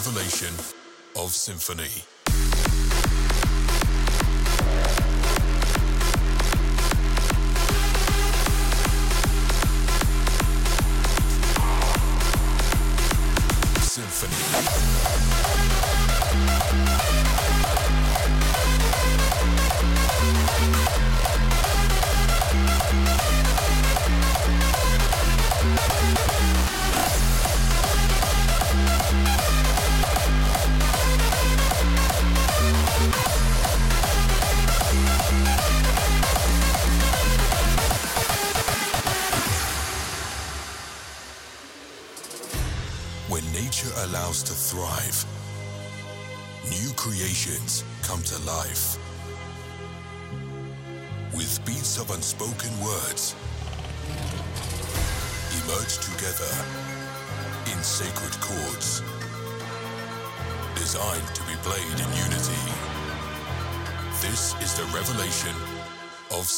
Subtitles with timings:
[0.00, 0.54] Revelation
[1.14, 2.19] of symphony.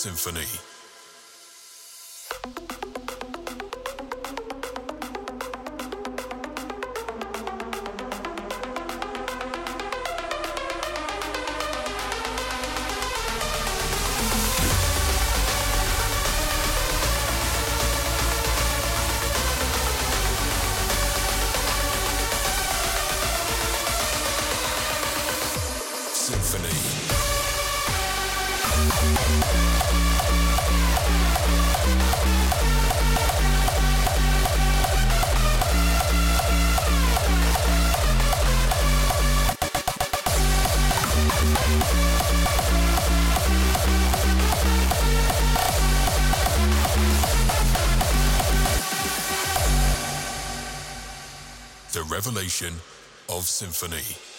[0.03, 0.72] Symphony.
[53.29, 54.32] Of symphony.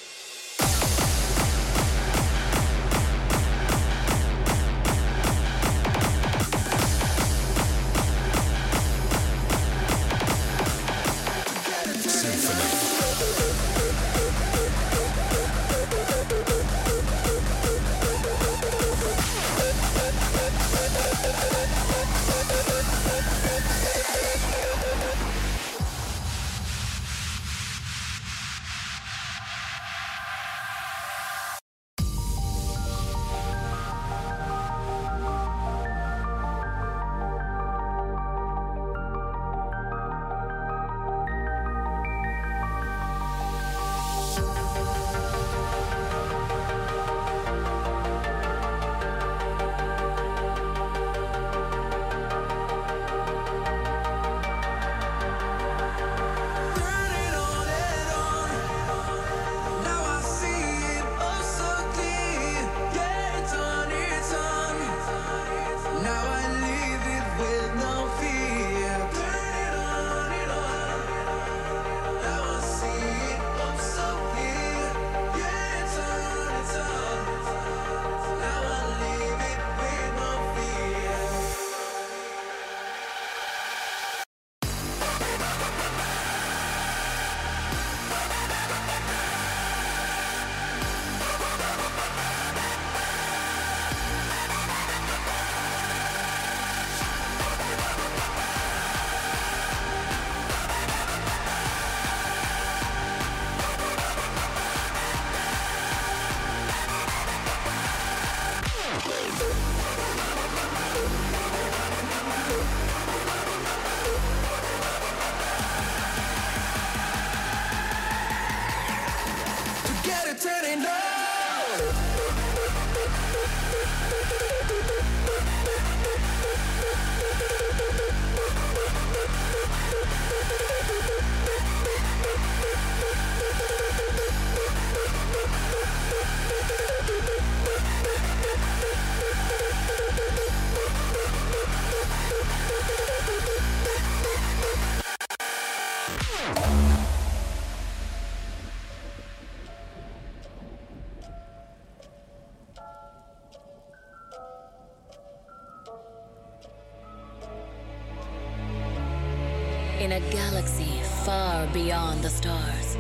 [160.03, 162.97] The a galaxy far beyond the stars,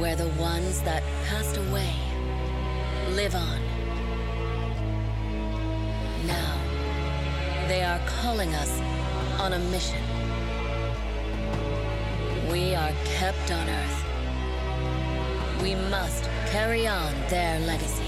[0.00, 1.94] where the ones that passed away
[3.10, 3.60] live on.
[6.26, 6.52] Now,
[7.68, 8.80] they are calling us
[9.38, 10.02] on a mission.
[12.50, 14.04] We are kept on Earth.
[15.62, 18.07] We must carry on their legacy.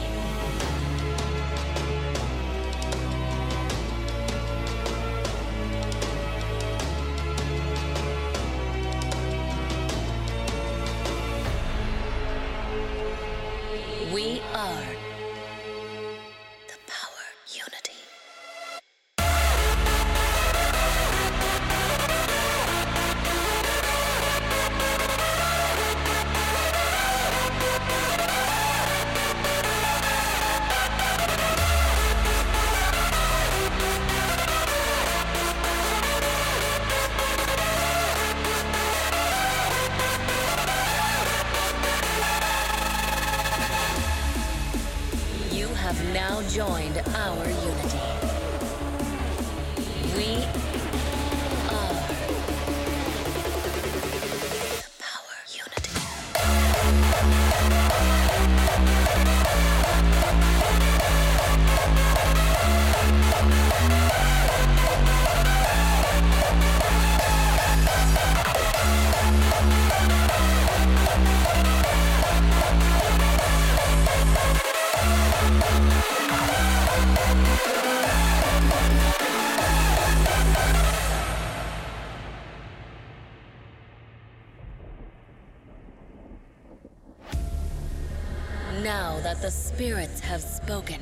[89.80, 91.00] spirits have spoken.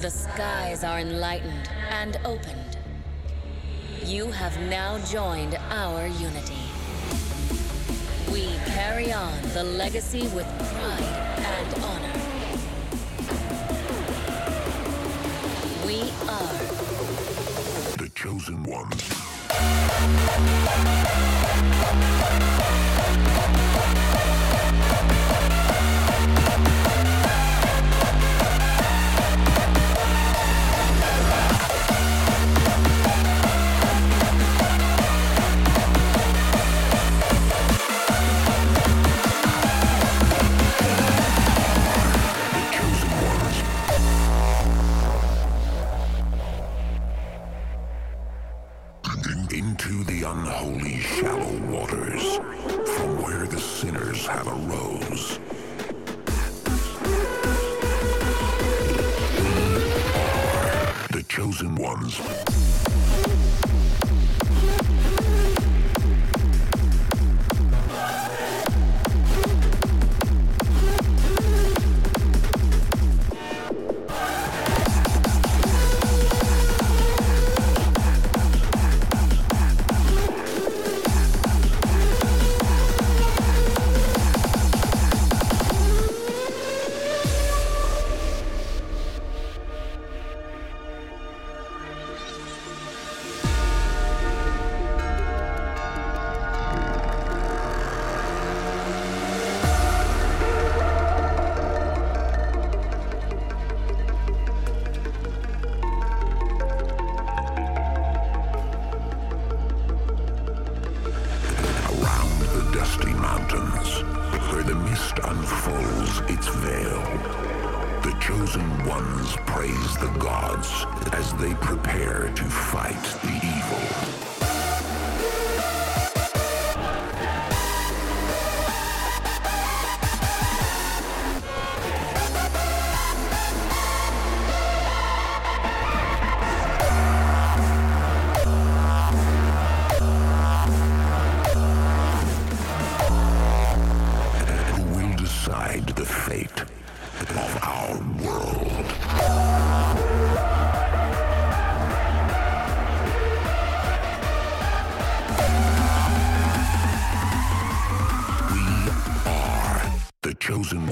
[0.00, 2.78] The skies are enlightened and opened.
[4.06, 6.62] You have now joined our unity.
[8.32, 11.02] We carry on the legacy with pride
[11.58, 12.14] and honor.
[15.84, 16.56] We are
[17.98, 19.10] the chosen ones.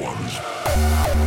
[0.08, 1.17] ones.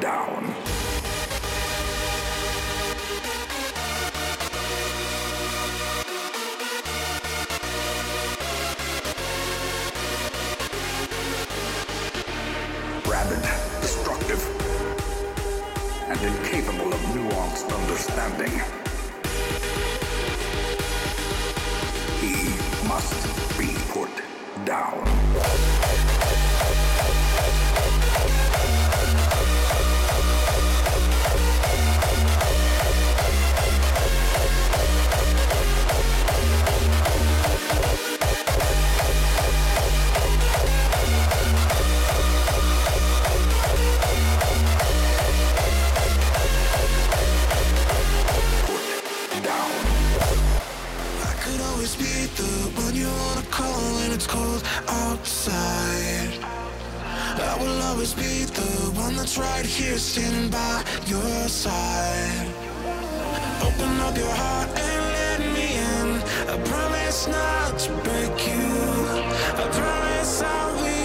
[0.00, 0.46] Down.
[13.06, 13.42] Rabid,
[13.82, 14.42] destructive,
[16.08, 18.60] and incapable of nuanced understanding.
[22.20, 24.10] He must be put
[24.64, 26.11] down.
[51.82, 56.31] Always be the one you wanna call when it's cold outside.
[57.50, 62.46] I will always be the one that's right here standing by your side.
[63.62, 66.08] Open up your heart and let me in.
[66.48, 68.68] I promise not to break you.
[69.62, 71.01] I promise I'll be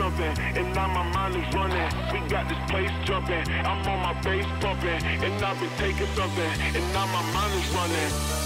[0.00, 1.88] and now my mind is running.
[2.12, 6.52] We got this place jumping, I'm on my bass pumping, and I've been taking something,
[6.74, 8.45] and now my mind is running.